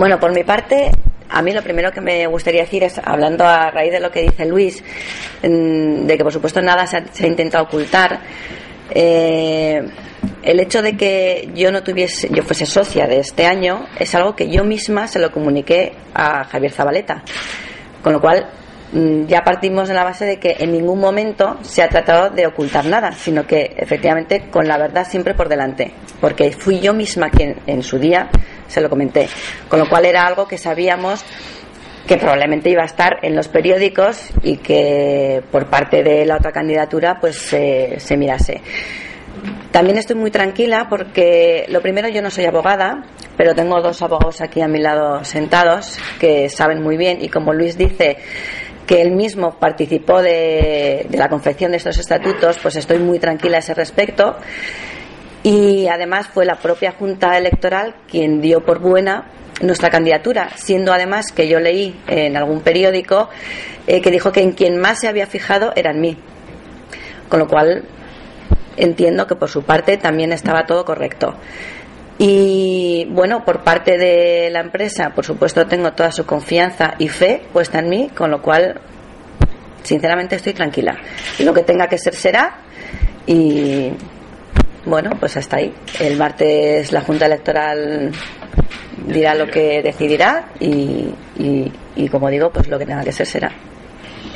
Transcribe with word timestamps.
Bueno, 0.00 0.18
por 0.18 0.32
mi 0.32 0.44
parte, 0.44 0.90
a 1.28 1.42
mí 1.42 1.52
lo 1.52 1.60
primero 1.60 1.92
que 1.92 2.00
me 2.00 2.26
gustaría 2.26 2.62
decir 2.62 2.82
es, 2.82 2.98
hablando 3.04 3.44
a 3.44 3.70
raíz 3.70 3.92
de 3.92 4.00
lo 4.00 4.10
que 4.10 4.22
dice 4.22 4.46
Luis, 4.46 4.82
mm, 5.42 6.06
de 6.06 6.16
que 6.16 6.24
por 6.24 6.32
supuesto 6.32 6.62
nada 6.62 6.86
se 6.86 6.96
ha, 6.96 7.26
intentado 7.26 7.64
ocultar, 7.64 8.18
eh, 8.88 9.82
el 10.42 10.58
hecho 10.58 10.80
de 10.80 10.96
que 10.96 11.50
yo 11.54 11.70
no 11.70 11.82
tuviese, 11.82 12.30
yo 12.30 12.42
fuese 12.44 12.64
socia 12.64 13.06
de 13.06 13.18
este 13.18 13.44
año 13.44 13.88
es 13.98 14.14
algo 14.14 14.34
que 14.34 14.48
yo 14.48 14.64
misma 14.64 15.06
se 15.06 15.18
lo 15.18 15.30
comuniqué 15.30 15.92
a 16.14 16.44
Javier 16.44 16.72
Zabaleta. 16.72 17.22
Con 18.02 18.14
lo 18.14 18.22
cual, 18.22 18.48
mm, 18.94 19.26
ya 19.26 19.42
partimos 19.42 19.86
de 19.86 19.92
la 19.92 20.04
base 20.04 20.24
de 20.24 20.38
que 20.38 20.56
en 20.60 20.72
ningún 20.72 20.98
momento 20.98 21.58
se 21.60 21.82
ha 21.82 21.90
tratado 21.90 22.30
de 22.30 22.46
ocultar 22.46 22.86
nada, 22.86 23.12
sino 23.12 23.46
que 23.46 23.74
efectivamente 23.76 24.48
con 24.50 24.66
la 24.66 24.78
verdad 24.78 25.06
siempre 25.06 25.34
por 25.34 25.50
delante, 25.50 25.92
porque 26.22 26.52
fui 26.52 26.80
yo 26.80 26.94
misma 26.94 27.28
quien 27.28 27.56
en 27.66 27.82
su 27.82 27.98
día 27.98 28.30
se 28.70 28.80
lo 28.80 28.88
comenté, 28.88 29.28
con 29.68 29.78
lo 29.78 29.88
cual 29.88 30.06
era 30.06 30.26
algo 30.26 30.46
que 30.46 30.56
sabíamos 30.56 31.24
que 32.06 32.16
probablemente 32.16 32.70
iba 32.70 32.82
a 32.82 32.86
estar 32.86 33.18
en 33.22 33.36
los 33.36 33.48
periódicos 33.48 34.30
y 34.42 34.56
que 34.56 35.42
por 35.52 35.66
parte 35.66 36.02
de 36.02 36.24
la 36.24 36.36
otra 36.36 36.50
candidatura 36.50 37.18
pues 37.20 37.36
se 37.36 38.16
mirase. 38.16 38.62
También 39.70 39.98
estoy 39.98 40.16
muy 40.16 40.30
tranquila 40.30 40.88
porque 40.90 41.64
lo 41.68 41.80
primero 41.80 42.08
yo 42.08 42.22
no 42.22 42.30
soy 42.30 42.44
abogada, 42.44 43.04
pero 43.36 43.54
tengo 43.54 43.80
dos 43.80 44.02
abogados 44.02 44.40
aquí 44.40 44.60
a 44.60 44.68
mi 44.68 44.80
lado 44.80 45.24
sentados 45.24 45.98
que 46.18 46.48
saben 46.48 46.82
muy 46.82 46.96
bien 46.96 47.22
y 47.22 47.28
como 47.28 47.52
Luis 47.52 47.78
dice 47.78 48.18
que 48.86 49.00
él 49.00 49.12
mismo 49.12 49.52
participó 49.52 50.20
de, 50.20 51.06
la 51.12 51.28
confección 51.28 51.70
de 51.70 51.76
estos 51.76 51.96
estatutos, 51.98 52.58
pues 52.60 52.74
estoy 52.74 52.98
muy 52.98 53.20
tranquila 53.20 53.58
a 53.58 53.60
ese 53.60 53.72
respecto. 53.72 54.36
Y 55.42 55.88
además 55.88 56.28
fue 56.28 56.44
la 56.44 56.56
propia 56.56 56.92
Junta 56.92 57.36
Electoral 57.38 57.94
quien 58.08 58.40
dio 58.40 58.64
por 58.64 58.78
buena 58.78 59.24
nuestra 59.62 59.90
candidatura, 59.90 60.50
siendo 60.56 60.92
además 60.92 61.32
que 61.32 61.48
yo 61.48 61.60
leí 61.60 61.98
en 62.06 62.36
algún 62.36 62.60
periódico 62.60 63.28
eh, 63.86 64.00
que 64.00 64.10
dijo 64.10 64.32
que 64.32 64.42
en 64.42 64.52
quien 64.52 64.78
más 64.78 65.00
se 65.00 65.08
había 65.08 65.26
fijado 65.26 65.72
era 65.76 65.90
en 65.90 66.00
mí. 66.00 66.16
Con 67.28 67.40
lo 67.40 67.48
cual 67.48 67.84
entiendo 68.76 69.26
que 69.26 69.36
por 69.36 69.48
su 69.48 69.62
parte 69.62 69.96
también 69.96 70.32
estaba 70.32 70.66
todo 70.66 70.84
correcto. 70.84 71.34
Y 72.18 73.06
bueno, 73.10 73.44
por 73.46 73.64
parte 73.64 73.96
de 73.96 74.50
la 74.50 74.60
empresa, 74.60 75.10
por 75.14 75.24
supuesto, 75.24 75.66
tengo 75.66 75.92
toda 75.92 76.12
su 76.12 76.26
confianza 76.26 76.94
y 76.98 77.08
fe 77.08 77.42
puesta 77.50 77.78
en 77.78 77.88
mí, 77.88 78.10
con 78.14 78.30
lo 78.30 78.42
cual, 78.42 78.78
sinceramente, 79.82 80.36
estoy 80.36 80.52
tranquila. 80.52 80.98
Lo 81.38 81.54
que 81.54 81.62
tenga 81.62 81.86
que 81.86 81.96
ser 81.96 82.14
será 82.14 82.58
y 83.26 83.90
bueno, 84.84 85.10
pues 85.18 85.36
hasta 85.36 85.56
ahí. 85.56 85.72
El 85.98 86.16
martes 86.16 86.92
la 86.92 87.00
Junta 87.02 87.26
Electoral 87.26 88.10
dirá 89.06 89.34
lo 89.34 89.46
que 89.46 89.82
decidirá 89.82 90.50
y, 90.60 91.12
y 91.96 92.08
como 92.08 92.28
digo, 92.30 92.50
pues 92.50 92.68
lo 92.68 92.78
que 92.78 92.86
tenga 92.86 93.02
que 93.04 93.12
ser 93.12 93.26
será. 93.26 93.52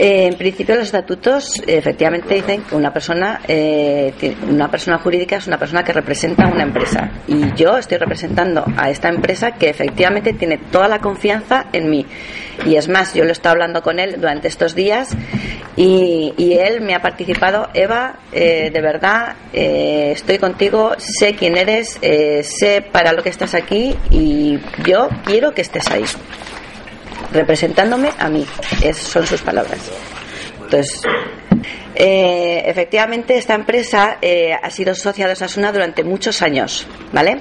Eh, 0.00 0.26
en 0.26 0.34
principio 0.34 0.76
los 0.76 0.84
estatutos 0.84 1.60
efectivamente 1.66 2.32
dicen 2.32 2.62
que 2.62 2.76
una 2.76 2.92
persona, 2.92 3.40
eh, 3.48 4.12
una 4.48 4.70
persona 4.70 4.96
jurídica 4.98 5.36
es 5.36 5.48
una 5.48 5.58
persona 5.58 5.82
que 5.82 5.92
representa 5.92 6.46
una 6.46 6.62
empresa 6.62 7.10
y 7.26 7.52
yo 7.54 7.76
estoy 7.76 7.98
representando 7.98 8.64
a 8.76 8.90
esta 8.90 9.08
empresa 9.08 9.52
que 9.52 9.68
efectivamente 9.68 10.34
tiene 10.34 10.58
toda 10.70 10.86
la 10.86 11.00
confianza 11.00 11.66
en 11.72 11.90
mí 11.90 12.06
y 12.64 12.76
es 12.76 12.88
más, 12.88 13.12
yo 13.14 13.24
lo 13.24 13.30
he 13.30 13.32
estado 13.32 13.54
hablando 13.54 13.82
con 13.82 13.98
él 13.98 14.20
durante 14.20 14.46
estos 14.46 14.76
días 14.76 15.16
y, 15.80 16.52
él 16.58 16.80
me 16.80 16.94
ha 16.94 17.00
participado, 17.00 17.68
Eva, 17.72 18.18
eh, 18.32 18.70
de 18.72 18.80
verdad, 18.80 19.36
estoy 19.52 20.38
contigo, 20.38 20.92
sé 20.98 21.34
quién 21.34 21.56
eres, 21.56 21.98
sé 22.00 22.82
para 22.92 23.12
lo 23.12 23.22
que 23.22 23.28
estás 23.28 23.54
aquí 23.54 23.96
y 24.10 24.58
yo 24.84 25.08
quiero 25.24 25.52
que 25.52 25.62
estés 25.62 25.88
ahí 25.90 26.04
representándome 27.32 28.10
a 28.18 28.28
mí. 28.28 28.46
Esas 28.82 29.04
son 29.04 29.26
sus 29.26 29.40
palabras. 29.42 29.78
Entonces, 30.62 31.00
eh, 31.94 32.62
efectivamente, 32.66 33.36
esta 33.36 33.54
empresa 33.54 34.18
eh, 34.22 34.52
ha 34.52 34.70
sido 34.70 34.94
socia 34.94 35.26
de 35.26 35.32
Osasuna 35.32 35.72
durante 35.72 36.04
muchos 36.04 36.42
años, 36.42 36.86
¿vale? 37.12 37.38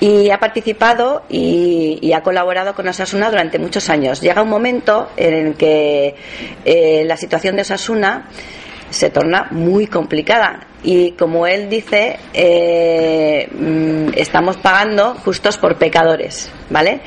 Y 0.00 0.30
ha 0.30 0.38
participado 0.38 1.24
y, 1.28 2.12
ha 2.12 2.22
colaborado 2.22 2.74
con 2.74 2.88
Osasuna 2.88 3.30
durante 3.30 3.58
muchos 3.58 3.88
años. 3.90 4.20
Llega 4.20 4.42
un 4.42 4.48
momento 4.48 5.10
en 5.16 5.34
el 5.34 5.54
que 5.54 6.14
eh, 6.64 7.04
la 7.04 7.16
situación 7.16 7.56
de 7.56 7.62
Osasuna 7.62 8.28
se 8.90 9.10
torna 9.10 9.48
muy 9.50 9.86
complicada 9.86 10.66
y 10.82 11.12
como 11.12 11.46
él 11.46 11.68
dice 11.68 12.18
mm, 13.52 14.14
estamos 14.16 14.56
pagando 14.56 15.14
justos 15.14 15.58
por 15.58 15.76
pecadores 15.76 16.50
vale 16.70 17.00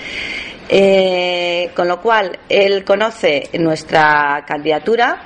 con 1.73 1.87
lo 1.87 2.01
cual, 2.01 2.39
él 2.47 2.83
conoce 2.83 3.49
nuestra 3.59 4.45
candidatura, 4.47 5.21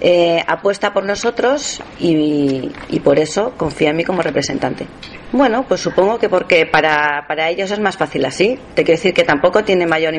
eh, 0.00 0.42
apuesta 0.46 0.92
por 0.92 1.04
nosotros 1.04 1.82
y, 1.98 2.70
por 3.02 3.18
eso 3.18 3.54
confía 3.56 3.90
en 3.90 3.96
mí 3.96 4.04
como 4.04 4.22
representante. 4.22 4.86
Bueno, 5.32 5.64
pues 5.66 5.80
supongo 5.80 6.18
que 6.18 6.28
porque 6.28 6.66
para, 6.66 7.24
para 7.26 7.48
ellos 7.48 7.70
es 7.70 7.80
más 7.80 7.96
fácil 7.96 8.24
así. 8.24 8.58
Te 8.74 8.84
quiero 8.84 8.98
decir 8.98 9.14
que 9.14 9.24
tampoco 9.24 9.64
tiene 9.64 9.86
mayor 9.86 10.14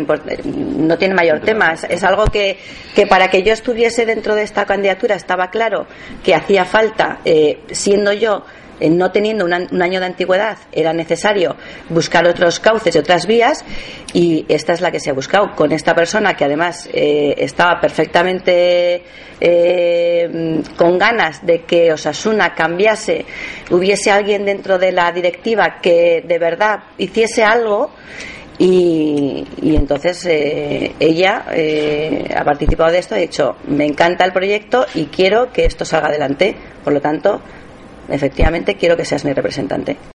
no 0.45 0.97
tiene 0.97 1.13
mayor 1.13 1.39
tema. 1.41 1.73
Es, 1.73 2.03
algo 2.03 2.25
que, 2.25 2.57
que, 2.95 3.07
para 3.07 3.29
que 3.29 3.41
yo 3.44 3.53
estuviese 3.53 4.06
dentro 4.06 4.35
de 4.35 4.44
esta 4.44 4.66
candidatura 4.66 5.16
estaba 5.16 5.50
claro 5.50 5.88
que 6.23 6.35
hacía 6.35 6.66
falta, 6.66 7.19
eh, 7.25 7.59
siendo 7.72 8.13
yo 8.13 8.44
no 8.88 9.12
teniendo 9.12 9.45
un 9.45 9.81
año 9.81 10.00
de 10.00 10.06
antigüedad 10.06 10.57
era 10.72 10.94
necesario 10.94 11.56
buscar 11.90 12.25
otros 12.28 12.59
cauces 12.59 12.95
y 12.95 13.00
otras 13.00 13.25
vías 13.25 13.66
y 14.13 14.45
esta 14.47 14.73
es 14.73 14.81
la 14.81 14.91
que 14.91 15.00
se 15.00 15.09
ha 15.09 15.13
buscado 15.13 15.56
con 15.56 15.72
esta 15.72 15.94
persona 15.94 16.35
que 16.35 16.45
además 16.45 16.89
eh, 16.94 17.35
estaba 17.38 17.79
perfectamente 17.79 19.03
eh, 19.41 20.62
con 20.78 20.97
ganas 20.97 21.45
de 21.45 21.63
que 21.63 21.91
Osasuna 21.94 22.53
cambiase, 22.53 23.25
hubiese 23.72 24.12
alguien 24.12 24.45
dentro 24.45 24.78
de 24.78 24.91
la 24.91 25.12
directiva 25.12 25.79
que 25.81 26.23
de 26.25 26.39
verdad 26.39 26.79
hiciese 26.97 27.44
algo 27.44 27.91
y, 28.57 29.45
entonces 29.62 30.25
eh, 30.25 30.94
ella 31.00 31.45
ha 32.35 32.44
participado 32.44 32.91
de 32.91 33.00
esto, 33.00 33.16
ha 33.16 33.18
dicho, 33.18 33.56
me 33.68 33.85
encanta 33.85 34.25
el 34.25 34.34
proyecto 34.34 34.85
y 34.95 35.06
quiero 35.06 35.53
que 35.53 35.63
esto 35.63 35.85
salga 35.85 36.09
adelante. 36.09 36.56
Por 36.84 36.91
lo 36.91 37.00
tanto, 37.00 37.41
efectivamente 38.11 38.75
quiero 38.75 38.97
que 38.97 39.05
seas 39.05 39.25
mi 39.25 39.33
representante. 39.33 39.97